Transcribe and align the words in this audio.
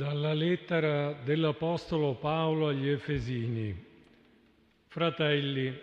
Dalla 0.00 0.32
lettera 0.32 1.12
dell'Apostolo 1.12 2.14
Paolo 2.14 2.68
agli 2.68 2.88
Efesini. 2.88 3.84
Fratelli, 4.86 5.78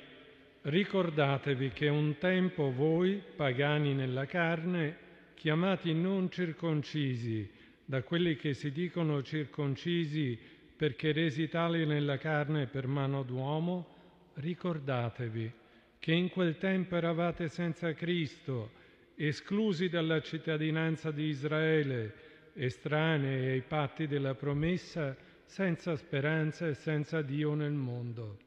ricordatevi 0.62 1.70
che 1.70 1.88
un 1.88 2.18
tempo 2.18 2.74
voi, 2.74 3.22
pagani 3.36 3.94
nella 3.94 4.26
carne, 4.26 4.98
chiamati 5.36 5.94
non 5.94 6.32
circoncisi 6.32 7.48
da 7.86 8.02
quelli 8.02 8.36
che 8.38 8.56
si 8.56 8.72
dicono 8.72 9.22
circoncisi 9.22 10.36
perché 10.76 11.12
resi 11.12 11.48
tali 11.48 11.86
nella 11.86 12.18
carne 12.18 12.66
per 12.66 12.88
mano 12.88 13.22
d'uomo, 13.22 13.86
ricordatevi 14.34 15.52
che 16.00 16.12
in 16.12 16.30
quel 16.30 16.58
tempo 16.58 16.96
eravate 16.96 17.50
senza 17.50 17.94
Cristo, 17.94 18.72
esclusi 19.16 19.90
dalla 19.90 20.22
cittadinanza 20.22 21.12
di 21.12 21.26
Israele, 21.26 22.26
estranei 22.58 23.52
ai 23.52 23.62
patti 23.62 24.08
della 24.08 24.34
promessa, 24.34 25.16
senza 25.46 25.96
speranza 25.96 26.68
e 26.68 26.74
senza 26.74 27.22
Dio 27.22 27.54
nel 27.54 27.72
mondo. 27.72 28.38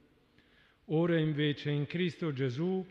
Ora 0.87 1.19
invece 1.19 1.71
in 1.71 1.87
Cristo 1.87 2.33
Gesù, 2.33 2.85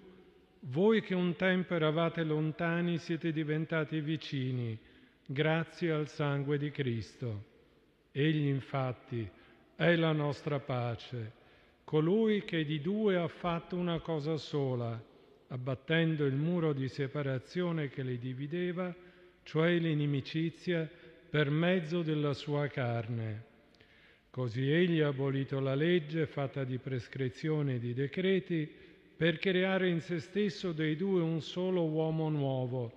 voi 0.61 1.01
che 1.01 1.13
un 1.13 1.35
tempo 1.35 1.75
eravate 1.75 2.23
lontani 2.23 2.97
siete 2.97 3.31
diventati 3.31 3.99
vicini, 3.99 4.77
grazie 5.25 5.91
al 5.91 6.07
sangue 6.07 6.57
di 6.57 6.71
Cristo. 6.71 7.45
Egli 8.11 8.47
infatti 8.47 9.29
è 9.75 9.95
la 9.95 10.13
nostra 10.13 10.59
pace, 10.59 11.33
colui 11.83 12.43
che 12.43 12.63
di 12.63 12.79
due 12.79 13.17
ha 13.17 13.27
fatto 13.27 13.75
una 13.75 13.99
cosa 13.99 14.37
sola, 14.37 15.01
abbattendo 15.49 16.25
il 16.25 16.35
muro 16.35 16.73
di 16.73 16.87
separazione 16.87 17.89
che 17.89 18.03
li 18.03 18.17
divideva, 18.17 18.93
cioè 19.43 19.77
l'inimicizia, 19.77 20.89
per 21.29 21.49
mezzo 21.49 22.01
della 22.01 22.33
sua 22.33 22.67
carne. 22.67 23.45
Così 24.31 24.71
egli 24.71 25.01
ha 25.01 25.07
abolito 25.07 25.59
la 25.59 25.75
legge 25.75 26.25
fatta 26.25 26.63
di 26.63 26.77
prescrizione 26.77 27.75
e 27.75 27.79
di 27.79 27.93
decreti 27.93 28.69
per 29.15 29.37
creare 29.37 29.89
in 29.89 30.01
se 30.01 30.19
stesso 30.19 30.71
dei 30.71 30.95
due 30.95 31.21
un 31.21 31.41
solo 31.41 31.83
uomo 31.83 32.29
nuovo, 32.29 32.91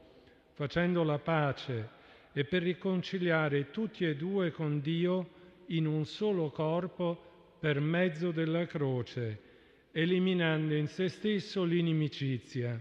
facendo 0.53 1.03
la 1.03 1.19
pace 1.19 2.01
e 2.33 2.45
per 2.45 2.63
riconciliare 2.63 3.71
tutti 3.71 4.07
e 4.07 4.17
due 4.17 4.51
con 4.51 4.81
Dio 4.81 5.41
in 5.67 5.87
un 5.87 6.05
solo 6.07 6.51
corpo 6.51 7.31
per 7.59 7.81
mezzo 7.81 8.31
della 8.31 8.67
croce, 8.67 9.41
eliminando 9.93 10.75
in 10.75 10.87
se 10.87 11.09
stesso 11.09 11.65
l'inimicizia. 11.65 12.81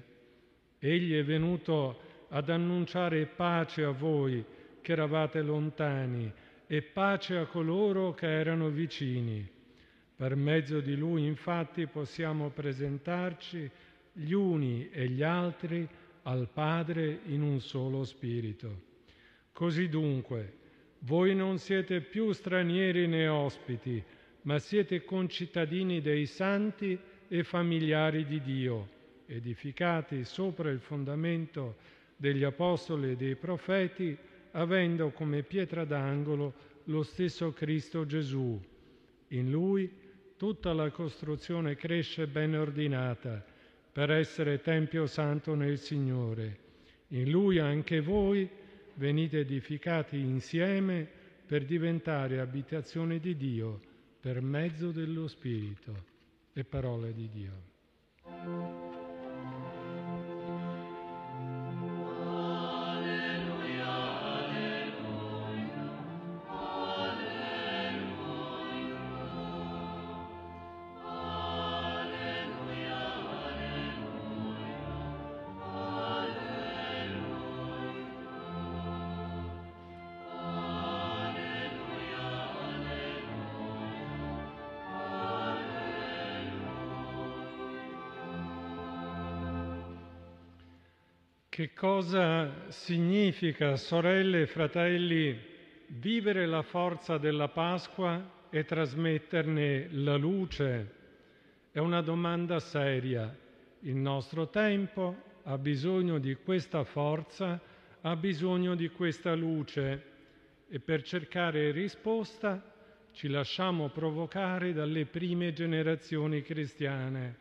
Egli 0.80 1.14
è 1.18 1.24
venuto 1.24 2.00
ad 2.30 2.50
annunciare 2.50 3.26
pace 3.26 3.84
a 3.84 3.92
voi, 3.92 4.44
che 4.82 4.92
eravate 4.92 5.42
lontani 5.42 6.32
e 6.68 6.82
pace 6.82 7.38
a 7.38 7.46
coloro 7.46 8.14
che 8.14 8.28
erano 8.28 8.70
vicini. 8.70 9.48
Per 10.16 10.36
mezzo 10.36 10.80
di 10.80 10.96
lui 10.96 11.26
infatti 11.26 11.88
possiamo 11.88 12.50
presentarci 12.50 13.70
gli 14.14 14.32
uni 14.34 14.90
e 14.90 15.08
gli 15.08 15.24
altri 15.24 15.88
al 16.24 16.48
Padre 16.52 17.22
in 17.26 17.42
un 17.42 17.60
solo 17.60 18.04
spirito. 18.04 18.90
Così 19.52 19.90
dunque, 19.90 20.60
voi 21.00 21.36
non 21.36 21.58
siete 21.58 22.02
più 22.02 22.32
stranieri 22.32 23.08
né 23.08 23.28
ospiti, 23.28 24.04
ma 24.44 24.60
siete 24.60 25.04
concittadini 25.04 26.02
dei 26.02 26.26
santi 26.26 26.98
e 27.28 27.44
familiari 27.44 28.26
di 28.26 28.42
Dio, 28.42 28.90
edificati 29.26 30.24
sopra 30.24 30.70
il 30.70 30.80
fondamento 30.80 31.78
degli 32.16 32.44
apostoli 32.44 33.12
e 33.12 33.16
dei 33.16 33.36
profeti, 33.36 34.18
avendo 34.52 35.12
come 35.12 35.44
pietra 35.44 35.86
d'angolo 35.86 36.54
lo 36.86 37.04
stesso 37.04 37.52
Cristo 37.52 38.06
Gesù. 38.06 38.60
In 39.30 39.52
Lui 39.52 39.90
tutta 40.38 40.74
la 40.74 40.90
costruzione 40.90 41.76
cresce 41.76 42.28
ben 42.28 42.56
ordinata 42.56 43.44
per 43.92 44.12
essere 44.12 44.62
Tempio 44.62 45.06
Santo 45.06 45.54
nel 45.56 45.78
Signore. 45.78 46.58
In 47.10 47.30
Lui 47.30 47.60
anche 47.60 48.02
voi 48.02 48.50
venite 48.96 49.40
edificati 49.40 50.18
insieme 50.18 51.08
per 51.46 51.66
diventare 51.66 52.40
abitazione 52.40 53.20
di 53.20 53.36
Dio 53.36 53.80
per 54.20 54.42
mezzo 54.42 54.92
dello 54.92 55.28
Spirito. 55.28 56.10
Le 56.54 56.64
parole 56.64 57.14
di 57.14 57.30
Dio. 57.30 58.91
Che 91.54 91.74
cosa 91.74 92.72
significa, 92.72 93.76
sorelle 93.76 94.44
e 94.44 94.48
fratelli, 94.48 95.38
vivere 95.88 96.46
la 96.46 96.62
forza 96.62 97.18
della 97.18 97.50
Pasqua 97.50 98.46
e 98.50 98.64
trasmetterne 98.64 99.90
la 99.92 100.16
luce? 100.16 100.94
È 101.70 101.80
una 101.80 102.00
domanda 102.00 102.62
seria. 102.62 103.38
Il 103.82 103.98
nostro 103.98 104.48
tempo 104.48 105.14
ha 105.44 105.58
bisogno 105.58 106.20
di 106.20 106.36
questa 106.36 106.86
forza, 106.86 107.60
ha 108.00 108.16
bisogno 108.16 108.74
di 108.74 108.88
questa 108.88 109.36
luce 109.36 110.04
e 110.70 110.80
per 110.80 111.02
cercare 111.04 111.72
risposta 111.72 112.64
ci 113.12 113.28
lasciamo 113.28 113.90
provocare 113.90 114.72
dalle 114.72 115.06
prime 115.06 115.52
generazioni 115.52 116.44
cristiane, 116.44 117.36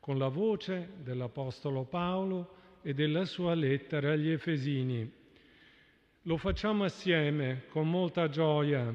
con 0.00 0.16
la 0.16 0.28
voce 0.28 0.92
dell'Apostolo 1.02 1.84
Paolo, 1.84 2.64
e 2.86 2.94
della 2.94 3.24
sua 3.24 3.52
lettera 3.54 4.12
agli 4.12 4.30
Efesini. 4.30 5.10
Lo 6.22 6.36
facciamo 6.36 6.84
assieme 6.84 7.64
con 7.68 7.90
molta 7.90 8.28
gioia 8.28 8.94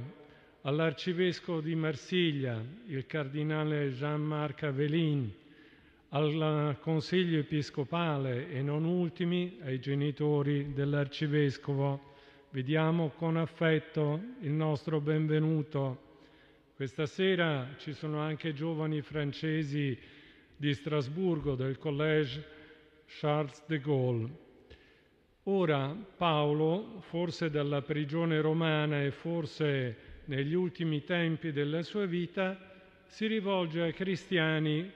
all'arcivescovo 0.62 1.60
di 1.60 1.76
Marsiglia, 1.76 2.64
il 2.88 3.06
cardinale 3.06 3.92
Jean-Marc 3.92 4.64
Avelin, 4.64 5.30
al 6.08 6.78
Consiglio 6.80 7.40
episcopale 7.40 8.50
e 8.50 8.62
non 8.62 8.86
ultimi 8.86 9.58
ai 9.62 9.82
genitori 9.82 10.72
dell'arcivescovo. 10.72 12.14
Vediamo 12.52 13.10
con 13.10 13.36
affetto 13.36 14.22
il 14.40 14.52
nostro 14.52 15.02
benvenuto. 15.02 16.20
Questa 16.78 17.06
sera 17.06 17.76
ci 17.78 17.92
sono 17.92 18.20
anche 18.20 18.54
giovani 18.54 19.02
francesi 19.02 20.00
di 20.56 20.74
Strasburgo, 20.74 21.56
del 21.56 21.78
Collège 21.78 22.60
Charles 23.20 23.62
de 23.68 23.80
Gaulle. 23.80 24.30
Ora 25.44 25.96
Paolo, 26.18 27.02
forse 27.02 27.50
dalla 27.50 27.82
prigione 27.82 28.40
romana 28.40 29.04
e 29.04 29.12
forse 29.12 30.24
negli 30.26 30.54
ultimi 30.54 31.04
tempi 31.04 31.52
della 31.52 31.84
sua 31.84 32.06
vita, 32.06 32.58
si 33.08 33.28
rivolge 33.28 33.82
ai 33.82 33.94
cristiani 33.94 34.90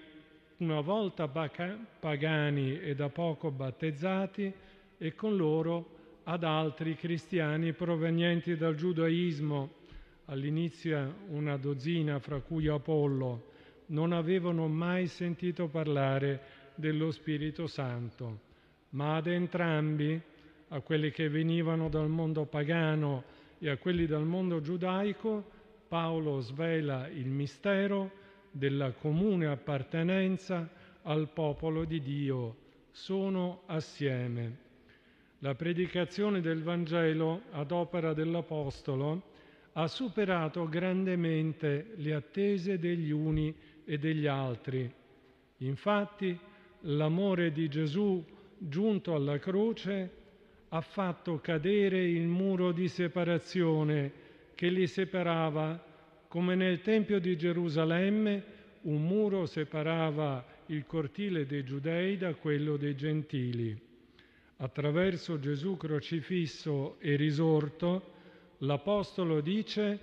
una 0.58 0.80
volta 0.80 1.28
pagani 1.28 2.80
e 2.80 2.96
da 2.96 3.10
poco 3.10 3.52
battezzati 3.52 4.54
e 4.98 5.14
con 5.14 5.36
loro 5.36 6.22
ad 6.24 6.44
altri 6.44 6.96
cristiani 6.96 7.74
provenienti 7.74 8.56
dal 8.56 8.76
giudaismo, 8.76 9.74
all'inizio 10.26 11.16
una 11.28 11.58
dozzina 11.58 12.20
fra 12.20 12.40
cui 12.40 12.68
Apollo, 12.68 13.52
non 13.88 14.14
avevano 14.14 14.68
mai 14.68 15.08
sentito 15.08 15.68
parlare 15.68 16.55
dello 16.76 17.12
Spirito 17.12 17.68
Santo, 17.68 18.40
ma 18.90 19.16
ad 19.16 19.28
entrambi, 19.28 20.22
a 20.70 20.80
quelli 20.82 21.12
che 21.12 21.30
venivano 21.30 21.90
dal 21.90 22.10
mondo 22.10 22.46
pagano 22.46 23.24
e 23.60 23.70
a 23.70 23.78
quelli 23.78 24.06
dal 24.06 24.26
mondo 24.26 24.62
giudaico, 24.62 25.52
Paolo 25.88 26.40
svela 26.40 27.08
il 27.08 27.28
mistero 27.28 28.12
della 28.52 28.92
comune 28.92 29.48
appartenenza 29.48 30.68
al 31.04 31.30
popolo 31.30 31.86
di 31.86 32.02
Dio. 32.02 32.58
Sono 32.92 33.64
assieme. 33.68 34.64
La 35.40 35.54
predicazione 35.54 36.42
del 36.42 36.64
Vangelo 36.64 37.44
ad 37.52 37.72
opera 37.72 38.14
dell'Apostolo 38.14 39.34
ha 39.74 39.88
superato 39.88 40.68
grandemente 40.68 41.92
le 41.98 42.14
attese 42.14 42.80
degli 42.80 43.12
uni 43.12 43.54
e 43.84 43.98
degli 43.98 44.26
altri. 44.26 44.92
Infatti, 45.58 46.38
l'amore 46.88 47.52
di 47.52 47.68
Gesù 47.68 48.24
giunto 48.58 49.16
alla 49.16 49.40
croce 49.40 50.24
ha 50.70 50.82
fatto 50.82 51.40
cadere 51.40 52.04
il 52.04 52.28
muro 52.28 52.72
di 52.72 52.88
separazione 52.88 54.24
che 54.56 54.70
li 54.70 54.88
separava, 54.88 55.84
come 56.28 56.56
nel 56.56 56.82
Tempio 56.82 57.20
di 57.20 57.38
Gerusalemme 57.38 58.54
un 58.82 59.04
muro 59.04 59.46
separava 59.46 60.46
il 60.68 60.86
cortile 60.86 61.46
dei 61.46 61.64
giudei 61.64 62.18
da 62.18 62.34
quello 62.36 62.78
dei 62.78 62.96
gentili. 62.96 63.78
Attraverso 64.58 65.40
Gesù 65.40 65.78
crocifisso 65.78 66.98
e 67.00 67.16
risorto, 67.16 68.14
l'Apostolo 68.60 69.42
dice 69.42 69.98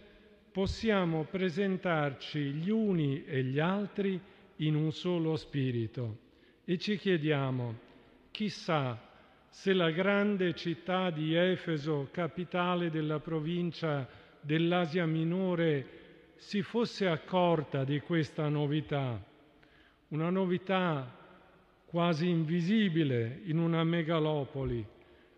possiamo 0.50 1.24
presentarci 1.24 2.40
gli 2.40 2.70
uni 2.70 3.24
e 3.24 3.42
gli 3.44 3.58
altri 3.58 4.20
in 4.56 4.74
un 4.74 4.92
solo 4.92 5.36
spirito 5.36 6.30
e 6.64 6.78
ci 6.78 6.96
chiediamo, 6.96 7.78
chissà 8.30 9.10
se 9.48 9.72
la 9.72 9.90
grande 9.90 10.54
città 10.54 11.10
di 11.10 11.34
Efeso, 11.34 12.08
capitale 12.10 12.90
della 12.90 13.18
provincia 13.18 14.08
dell'Asia 14.40 15.04
Minore, 15.06 16.00
si 16.36 16.62
fosse 16.62 17.06
accorta 17.06 17.84
di 17.84 18.00
questa 18.00 18.48
novità, 18.48 19.22
una 20.08 20.30
novità 20.30 21.18
quasi 21.84 22.28
invisibile 22.28 23.40
in 23.44 23.58
una 23.58 23.84
megalopoli, 23.84 24.84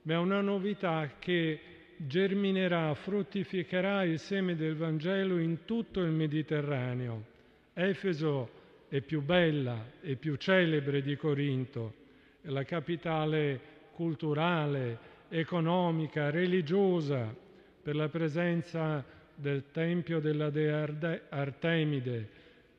ma 0.03 0.21
una 0.21 0.41
novità 0.41 1.17
che 1.19 1.61
germinerà, 1.97 2.95
fruttificherà 2.95 4.05
il 4.05 4.19
seme 4.19 4.55
del 4.55 4.77
Vangelo 4.77 5.39
in 5.39 5.65
tutto 5.65 6.01
il 6.01 6.11
Mediterraneo. 6.11 7.25
Efeso 7.73 8.63
è 8.95 9.01
più 9.01 9.23
bella 9.23 9.91
e 10.01 10.15
più 10.15 10.37
celebre 10.37 11.03
di 11.03 11.17
Corinto, 11.17 11.95
la 12.43 12.63
capitale 12.63 13.61
culturale, 13.91 14.99
economica, 15.31 16.31
religiosa, 16.31 17.35
per 17.83 17.97
la 17.97 18.09
presenza 18.09 19.05
del 19.35 19.65
Tempio 19.73 20.21
della 20.21 20.49
Dea 20.49 20.87
Artemide, 21.29 22.29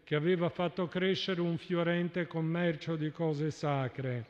che 0.05 0.15
aveva 0.15 0.47
fatto 0.47 0.87
crescere 0.87 1.41
un 1.41 1.57
fiorente 1.57 2.27
commercio 2.27 2.95
di 2.95 3.11
cose 3.11 3.51
sacre. 3.51 4.25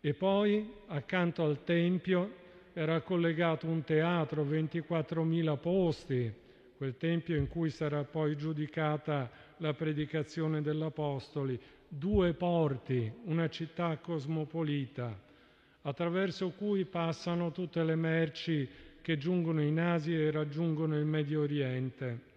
E 0.00 0.12
poi, 0.12 0.68
accanto 0.88 1.44
al 1.44 1.62
Tempio, 1.62 2.34
era 2.72 3.00
collegato 3.02 3.68
un 3.68 3.84
teatro, 3.84 4.44
24.000 4.44 5.56
posti, 5.60 6.34
quel 6.76 6.96
Tempio 6.96 7.36
in 7.36 7.46
cui 7.46 7.70
sarà 7.70 8.02
poi 8.02 8.36
giudicata 8.36 9.45
la 9.58 9.74
predicazione 9.74 10.62
degli 10.62 10.82
Apostoli, 10.82 11.58
due 11.88 12.34
porti, 12.34 13.10
una 13.24 13.48
città 13.48 13.96
cosmopolita 13.98 15.24
attraverso 15.82 16.50
cui 16.50 16.84
passano 16.84 17.52
tutte 17.52 17.82
le 17.84 17.94
merci 17.94 18.68
che 19.00 19.16
giungono 19.16 19.62
in 19.62 19.78
Asia 19.78 20.18
e 20.18 20.32
raggiungono 20.32 20.98
il 20.98 21.04
Medio 21.04 21.42
Oriente. 21.42 22.34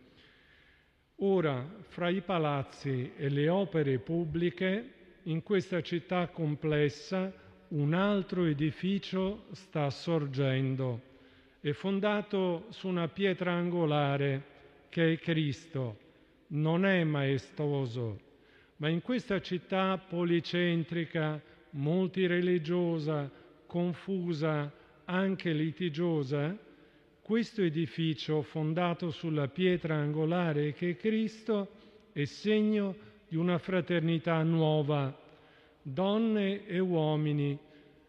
Ora, 1.21 1.67
fra 1.87 2.09
i 2.09 2.21
palazzi 2.21 3.11
e 3.17 3.27
le 3.27 3.49
opere 3.49 3.97
pubbliche, 3.97 4.93
in 5.23 5.41
questa 5.41 5.81
città 5.81 6.27
complessa 6.27 7.33
un 7.69 7.93
altro 7.93 8.45
edificio 8.45 9.45
sta 9.51 9.89
sorgendo. 9.89 11.01
È 11.59 11.71
fondato 11.71 12.67
su 12.69 12.87
una 12.87 13.07
pietra 13.07 13.51
angolare 13.51 14.43
che 14.89 15.13
è 15.13 15.17
Cristo. 15.17 16.07
Non 16.51 16.83
è 16.83 17.03
maestoso, 17.03 18.19
ma 18.77 18.89
in 18.89 19.01
questa 19.03 19.39
città 19.39 19.99
policentrica, 19.99 21.39
multireligiosa, 21.71 23.29
confusa, 23.67 24.71
anche 25.05 25.51
litigiosa, 25.53 26.57
questo 27.21 27.61
edificio 27.61 28.41
fondato 28.41 29.11
sulla 29.11 29.47
pietra 29.47 29.97
angolare 29.97 30.73
che 30.73 30.91
è 30.91 30.95
Cristo 30.95 31.69
è 32.13 32.23
segno 32.25 32.95
di 33.27 33.35
una 33.35 33.59
fraternità 33.59 34.41
nuova, 34.41 35.15
donne 35.83 36.65
e 36.65 36.79
uomini 36.79 37.55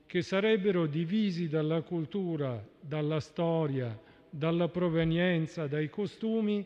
che 0.06 0.22
sarebbero 0.22 0.86
divisi 0.86 1.46
dalla 1.46 1.82
cultura, 1.82 2.66
dalla 2.80 3.20
storia, 3.20 3.98
dalla 4.30 4.68
provenienza, 4.68 5.66
dai 5.66 5.90
costumi, 5.90 6.64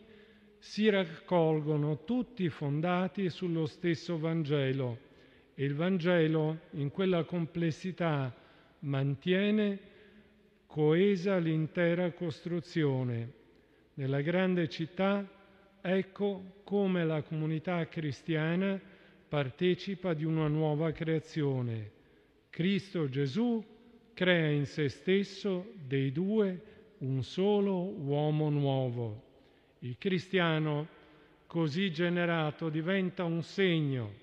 si 0.65 0.89
raccolgono 0.89 2.05
tutti 2.05 2.49
fondati 2.49 3.29
sullo 3.29 3.67
stesso 3.67 4.19
Vangelo 4.19 4.99
e 5.55 5.63
il 5.63 5.75
Vangelo 5.75 6.61
in 6.71 6.91
quella 6.91 7.25
complessità 7.25 8.35
mantiene 8.81 9.79
coesa 10.67 11.37
l'intera 11.37 12.13
costruzione. 12.13 13.33
Nella 13.95 14.23
grande 14.23 14.67
città 14.71 15.29
ecco 15.83 16.63
come 16.65 17.05
la 17.05 17.21
comunità 17.23 17.87
cristiana 17.87 18.81
partecipa 19.29 20.15
di 20.15 20.25
una 20.25 20.49
nuova 20.49 20.93
creazione. 20.93 21.91
Cristo 22.49 23.11
Gesù 23.11 23.63
crea 24.15 24.49
in 24.49 24.65
se 24.65 24.89
stesso 24.89 25.73
dei 25.87 26.11
due 26.11 26.63
un 27.01 27.23
solo 27.23 27.83
uomo 27.83 28.49
nuovo. 28.49 29.33
Il 29.85 29.99
cristiano 29.99 30.89
così 31.47 31.93
generato 31.93 32.71
diventa 32.71 33.25
un 33.25 33.43
segno, 33.43 34.15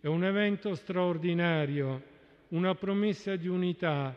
è 0.00 0.06
un 0.06 0.24
evento 0.24 0.74
straordinario 0.74 2.02
una 2.48 2.74
promessa 2.74 3.36
di 3.36 3.46
unità 3.46 4.16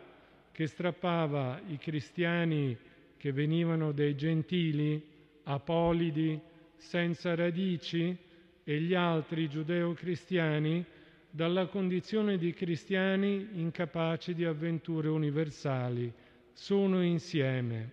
che 0.49 0.65
strappava 0.65 1.59
i 1.67 1.77
cristiani 1.77 2.77
che 3.17 3.33
venivano 3.33 3.91
dai 3.91 4.15
gentili, 4.15 5.03
apolidi, 5.43 6.39
senza 6.77 7.35
radici, 7.35 8.17
e 8.63 8.79
gli 8.79 8.93
altri 8.93 9.49
giudeo-cristiani 9.49 10.85
dalla 11.29 11.65
condizione 11.65 12.37
di 12.37 12.53
cristiani 12.53 13.49
incapaci 13.55 14.33
di 14.33 14.45
avventure 14.45 15.09
universali. 15.09 16.09
Sono 16.53 17.03
insieme. 17.03 17.91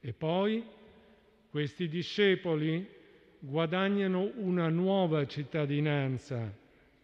E 0.00 0.12
poi 0.12 0.76
questi 1.58 1.88
discepoli 1.88 2.86
guadagnano 3.40 4.30
una 4.36 4.68
nuova 4.68 5.26
cittadinanza, 5.26 6.54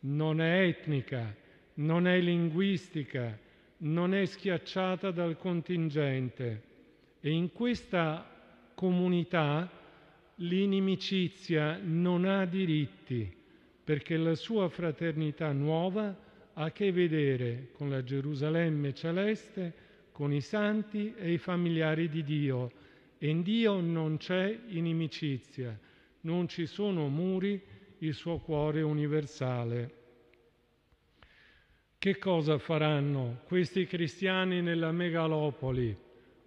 non 0.03 0.41
è 0.41 0.63
etnica, 0.63 1.35
non 1.75 2.07
è 2.07 2.21
linguistica, 2.21 3.37
non 3.79 4.15
è 4.15 4.25
schiacciata 4.25 5.11
dal 5.11 5.37
contingente. 5.39 6.63
E 7.19 7.31
in 7.31 7.51
questa 7.51 8.25
comunità 8.77 9.69
l'inimicizia 10.37 11.81
non 11.83 12.25
ha 12.25 12.45
diritti 12.45 13.29
perché 13.83 14.17
la 14.17 14.37
sua 14.37 14.69
fraternità 14.69 15.51
nuova 15.51 16.17
ha 16.53 16.63
a 16.63 16.71
che 16.71 16.93
vedere 16.93 17.71
con 17.73 17.91
la 17.91 18.05
Gerusalemme 18.05 18.95
celeste, 18.95 19.73
con 20.13 20.33
i 20.33 20.41
santi 20.41 21.13
e 21.17 21.33
i 21.33 21.39
familiari 21.39 22.09
di 22.09 22.23
Dio 22.23 22.71
in 23.29 23.43
Dio 23.43 23.81
non 23.81 24.19
c'è 24.19 24.59
inimicizia, 24.67 25.79
non 26.23 26.47
ci 26.47 26.67
sono 26.67 27.09
muri, 27.09 27.61
il 27.99 28.13
suo 28.13 28.39
cuore 28.39 28.83
universale. 28.83 30.03
Che 31.97 32.19
cosa 32.19 32.59
faranno 32.59 33.41
questi 33.47 33.87
cristiani 33.87 34.61
nella 34.61 34.93
megalopoli? 34.93 35.97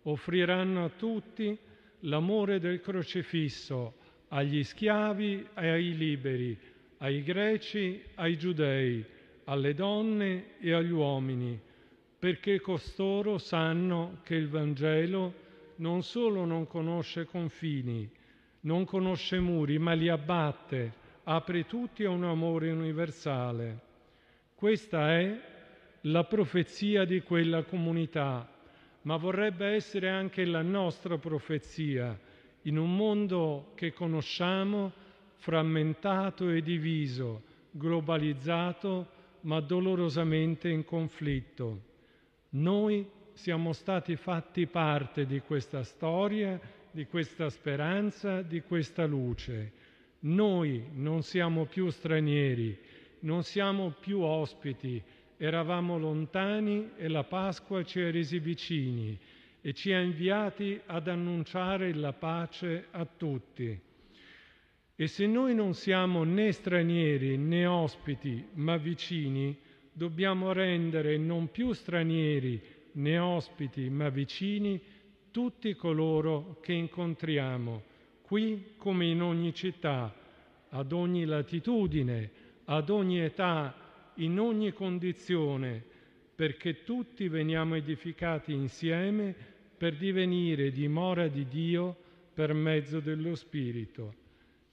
Offriranno 0.04 0.86
a 0.86 0.90
tutti 0.90 1.58
l'amore 2.02 2.60
del 2.60 2.80
crocifisso, 2.80 3.96
agli 4.28 4.64
schiavi 4.64 5.48
e 5.56 5.68
ai 5.70 5.98
liberi, 5.98 6.56
ai 6.98 7.24
greci, 7.24 8.04
ai 8.16 8.38
giudei, 8.38 9.04
alle 9.46 9.74
donne 9.74 10.60
e 10.60 10.74
agli 10.74 10.92
uomini, 10.92 11.60
perché 12.20 12.60
costoro 12.60 13.40
sanno 13.40 14.20
che 14.22 14.36
il 14.36 14.48
Vangelo 14.48 15.46
non 15.78 16.04
solo 16.04 16.46
non 16.46 16.68
conosce 16.68 17.26
confini, 17.26 18.10
non 18.62 18.86
conosce 18.86 19.40
muri, 19.40 19.78
ma 19.78 19.94
li 19.94 20.10
abbatte, 20.10 20.94
apre 21.24 21.66
tutti 21.66 22.04
a 22.04 22.10
un 22.10 22.24
amore 22.24 22.72
universale. 22.72 23.80
Questa 24.56 25.12
è 25.12 25.40
la 26.02 26.24
profezia 26.24 27.06
di 27.06 27.22
quella 27.22 27.64
comunità, 27.64 28.50
ma 29.04 29.18
vorrebbe 29.18 29.68
essere 29.68 30.10
anche 30.10 30.46
la 30.46 30.62
nostra 30.62 31.18
profezia 31.18 32.18
in 32.64 32.78
un 32.78 32.96
mondo 32.96 33.72
che 33.76 33.94
conosciamo 33.94 34.92
frammentato 35.36 36.50
e 36.50 36.62
diviso, 36.62 37.44
globalizzato 37.72 39.16
ma 39.42 39.62
dolorosamente 39.62 40.68
in 40.70 40.84
conflitto. 40.84 41.82
Noi 42.50 43.08
siamo 43.38 43.72
stati 43.72 44.16
fatti 44.16 44.66
parte 44.66 45.28
di 45.28 45.42
questa 45.42 45.84
storia, 45.84 46.60
di 46.90 47.06
questa 47.06 47.50
speranza, 47.52 48.42
di 48.42 48.62
questa 48.62 49.06
luce. 49.06 49.72
Noi 50.22 50.84
non 50.94 51.22
siamo 51.22 51.66
più 51.66 51.90
stranieri, 51.92 52.76
non 53.20 53.44
siamo 53.44 53.94
più 54.00 54.22
ospiti, 54.22 55.02
eravamo 55.38 56.00
lontani 56.00 56.90
e 56.98 57.08
la 57.08 57.24
Pasqua 57.26 57.84
ci 57.84 58.00
è 58.02 58.10
resi 58.10 58.40
vicini 58.40 59.18
e 59.62 59.72
ci 59.74 59.94
ha 59.94 60.00
inviati 60.00 60.82
ad 60.88 61.08
annunciare 61.08 61.94
la 61.94 62.14
pace 62.14 62.88
a 62.90 63.06
tutti. 63.06 63.80
E 64.96 65.08
se 65.08 65.28
noi 65.28 65.54
non 65.54 65.76
siamo 65.76 66.24
né 66.24 66.52
stranieri 66.52 67.38
né 67.38 67.68
ospiti, 67.68 68.48
ma 68.54 68.78
vicini, 68.78 69.56
dobbiamo 69.94 70.52
rendere 70.54 71.18
non 71.18 71.52
più 71.52 71.72
stranieri 71.74 72.76
né 72.98 73.18
ospiti, 73.18 73.90
ma 73.90 74.10
vicini 74.10 74.80
tutti 75.32 75.76
coloro 75.76 76.58
che 76.62 76.74
incontriamo, 76.74 77.84
qui 78.22 78.74
come 78.78 79.06
in 79.06 79.22
ogni 79.22 79.54
città, 79.54 80.14
ad 80.70 80.92
ogni 80.92 81.26
latitudine, 81.26 82.32
ad 82.66 82.90
ogni 82.90 83.22
età, 83.22 83.74
in 84.16 84.40
ogni 84.40 84.74
condizione, 84.74 85.84
perché 86.36 86.84
tutti 86.84 87.28
veniamo 87.28 87.76
edificati 87.76 88.54
insieme 88.54 89.34
per 89.78 89.96
divenire 89.96 90.72
dimora 90.72 91.28
di 91.28 91.48
Dio 91.48 91.96
per 92.34 92.54
mezzo 92.54 93.00
dello 93.00 93.36
Spirito. 93.36 94.14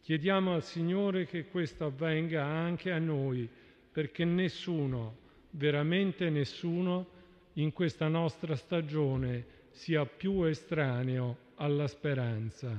Chiediamo 0.02 0.54
al 0.54 0.62
Signore 0.62 1.26
che 1.26 1.46
questo 1.46 1.86
avvenga 1.86 2.44
anche 2.44 2.90
a 2.90 2.98
noi, 2.98 3.48
perché 3.92 4.24
nessuno, 4.24 5.16
veramente 5.50 6.28
nessuno, 6.30 7.13
in 7.54 7.72
questa 7.72 8.08
nostra 8.08 8.56
stagione 8.56 9.46
sia 9.70 10.06
più 10.06 10.44
estraneo 10.44 11.36
alla 11.56 11.86
speranza. 11.86 12.70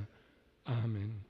Amen. 0.64 1.22